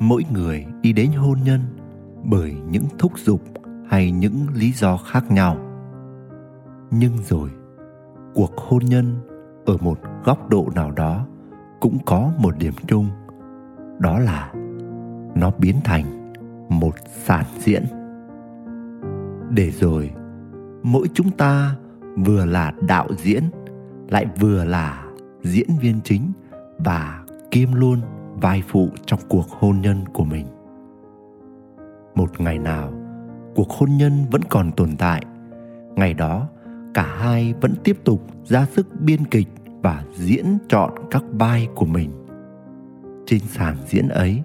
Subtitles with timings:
[0.00, 1.60] mỗi người đi đến hôn nhân
[2.24, 3.40] bởi những thúc giục
[3.88, 5.56] hay những lý do khác nhau.
[6.90, 7.50] Nhưng rồi,
[8.34, 9.16] cuộc hôn nhân
[9.66, 11.26] ở một góc độ nào đó
[11.80, 13.06] cũng có một điểm chung,
[13.98, 14.52] đó là
[15.34, 16.32] nó biến thành
[16.68, 17.84] một sản diễn.
[19.50, 20.10] Để rồi,
[20.82, 21.76] mỗi chúng ta
[22.16, 23.42] vừa là đạo diễn,
[24.08, 25.04] lại vừa là
[25.42, 26.32] diễn viên chính
[26.78, 28.00] và kiêm luôn
[28.44, 30.46] vai phụ trong cuộc hôn nhân của mình.
[32.14, 32.92] Một ngày nào,
[33.54, 35.22] cuộc hôn nhân vẫn còn tồn tại.
[35.96, 36.48] Ngày đó,
[36.94, 39.48] cả hai vẫn tiếp tục ra sức biên kịch
[39.82, 42.10] và diễn chọn các vai của mình.
[43.26, 44.42] Trên sàn diễn ấy,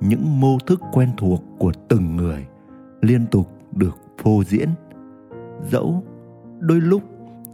[0.00, 2.46] những mô thức quen thuộc của từng người
[3.00, 4.68] liên tục được phô diễn.
[5.70, 6.04] Dẫu
[6.58, 7.02] đôi lúc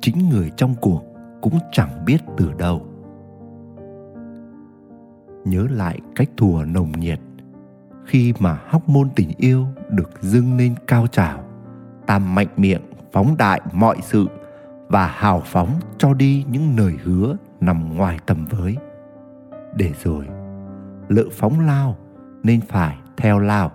[0.00, 1.03] chính người trong cuộc
[1.41, 2.88] cũng chẳng biết từ đâu
[5.50, 7.20] nhớ lại cách thùa nồng nhiệt.
[8.06, 11.44] Khi mà hóc môn tình yêu được dưng lên cao trào
[12.08, 12.82] ta mạnh miệng
[13.12, 14.26] phóng đại mọi sự
[14.88, 18.76] và hào phóng cho đi những lời hứa nằm ngoài tầm với.
[19.74, 20.26] Để rồi,
[21.08, 21.96] lỡ phóng lao,
[22.42, 23.72] nên phải theo lao.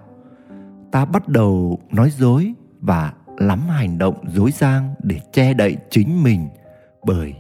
[0.92, 6.24] Ta bắt đầu nói dối và lắm hành động dối giang để che đậy chính
[6.24, 6.50] mình,
[7.06, 7.36] bởi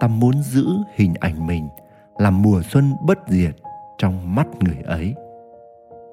[0.00, 1.68] ta muốn giữ hình ảnh mình
[2.18, 3.56] là mùa xuân bất diệt
[3.98, 5.14] trong mắt người ấy.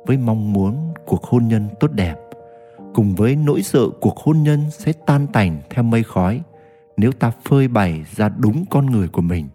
[0.05, 2.15] Với mong muốn cuộc hôn nhân tốt đẹp,
[2.93, 6.41] cùng với nỗi sợ cuộc hôn nhân sẽ tan tành theo mây khói,
[6.97, 9.47] nếu ta phơi bày ra đúng con người của mình,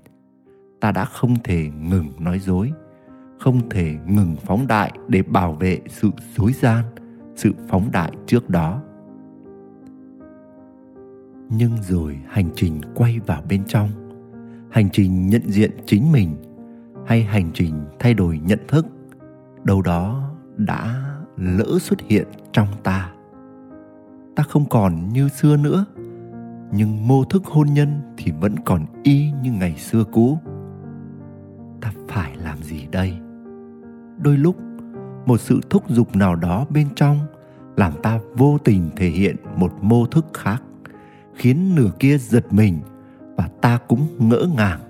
[0.81, 2.73] ta đã không thể ngừng nói dối,
[3.39, 6.85] không thể ngừng phóng đại để bảo vệ sự dối gian,
[7.37, 8.83] sự phóng đại trước đó.
[11.51, 13.89] Nhưng rồi hành trình quay vào bên trong,
[14.71, 16.37] hành trình nhận diện chính mình
[17.09, 18.87] hay hành trình thay đổi nhận thức,
[19.65, 21.05] đâu đó đã
[21.37, 23.13] lỡ xuất hiện trong ta.
[24.37, 25.85] Ta không còn như xưa nữa,
[26.73, 30.39] nhưng mô thức hôn nhân thì vẫn còn y như ngày xưa cũ.
[31.81, 33.19] Ta phải làm gì đây?
[34.19, 34.57] Đôi lúc,
[35.27, 37.19] một sự thúc giục nào đó bên trong
[37.77, 40.63] làm ta vô tình thể hiện một mô thức khác,
[41.35, 42.81] khiến nửa kia giật mình
[43.37, 44.81] và ta cũng ngỡ ngàng.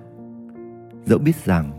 [1.05, 1.78] Dẫu biết rằng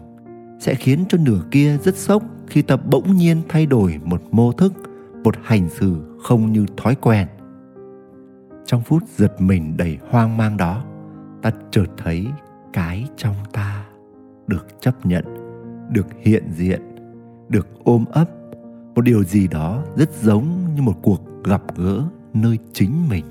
[0.60, 4.52] sẽ khiến cho nửa kia rất sốc khi ta bỗng nhiên thay đổi một mô
[4.52, 4.74] thức,
[5.24, 7.28] một hành xử không như thói quen.
[8.66, 10.84] Trong phút giật mình đầy hoang mang đó,
[11.42, 12.28] ta chợt thấy
[12.74, 13.86] cái trong ta
[14.48, 15.26] được chấp nhận,
[15.92, 16.82] được hiện diện,
[17.50, 18.30] được ôm ấp.
[18.96, 20.46] Một điều gì đó rất giống
[20.76, 22.04] như một cuộc gặp gỡ
[22.34, 23.26] nơi chính mình.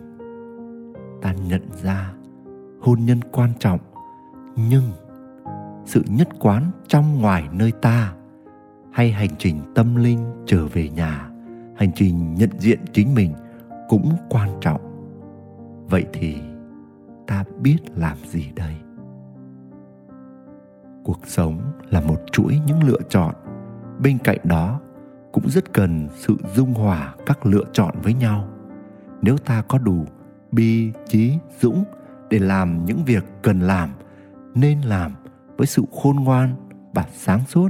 [1.22, 2.12] Ta nhận ra
[2.80, 3.80] hôn nhân quan trọng,
[4.56, 4.84] nhưng
[5.88, 8.14] sự nhất quán trong ngoài nơi ta,
[8.92, 11.30] hay hành trình tâm linh trở về nhà,
[11.76, 13.34] hành trình nhận diện chính mình
[13.88, 14.80] cũng quan trọng.
[15.90, 16.36] Vậy thì
[17.26, 18.74] ta biết làm gì đây?
[21.04, 21.60] Cuộc sống
[21.90, 23.34] là một chuỗi những lựa chọn.
[24.02, 24.80] Bên cạnh đó,
[25.32, 28.48] cũng rất cần sự dung hòa các lựa chọn với nhau.
[29.22, 30.04] Nếu ta có đủ
[30.52, 31.84] bi, trí, dũng
[32.30, 33.90] để làm những việc cần làm,
[34.54, 35.12] nên làm
[35.58, 36.54] với sự khôn ngoan
[36.92, 37.68] và sáng suốt,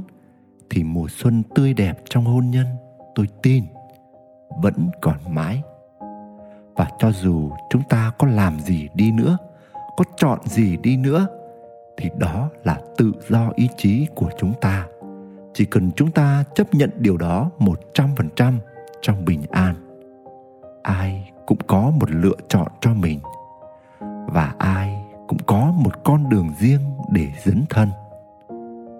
[0.71, 2.67] thì mùa xuân tươi đẹp trong hôn nhân,
[3.15, 3.65] tôi tin,
[4.63, 5.63] vẫn còn mãi.
[6.77, 9.39] Và cho dù chúng ta có làm gì đi nữa,
[9.97, 11.27] có chọn gì đi nữa,
[11.97, 14.87] thì đó là tự do ý chí của chúng ta.
[15.55, 18.59] Chỉ cần chúng ta chấp nhận điều đó một trăm phần trăm
[19.03, 19.75] trong bình an,
[20.83, 23.21] ai cũng có một lựa chọn cho mình.
[24.27, 27.89] Và ai cũng có một con đường riêng để dấn thân.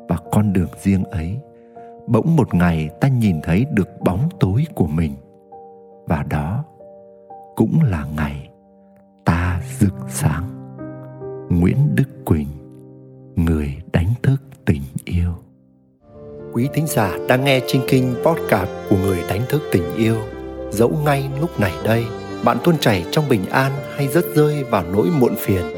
[0.09, 1.39] Và con đường riêng ấy,
[2.07, 5.15] bỗng một ngày ta nhìn thấy được bóng tối của mình.
[6.07, 6.65] Và đó
[7.57, 8.49] cũng là ngày
[9.25, 10.45] ta rực sáng.
[11.51, 12.49] Nguyễn đức quỳnh,
[13.37, 15.31] người đánh thức tình yêu.
[16.53, 20.17] Quý thính giả đang nghe trên kinh podcast của người đánh thức tình yêu,
[20.71, 22.05] dẫu ngay lúc này đây,
[22.45, 25.78] bạn tuôn chảy trong bình an hay rớt rơi vào nỗi muộn phiền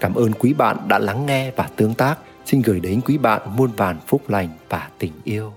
[0.00, 2.18] cảm ơn quý bạn đã lắng nghe và tương tác.
[2.46, 5.52] Xin gửi đến quý bạn muôn vàn phúc lành và tình yêu.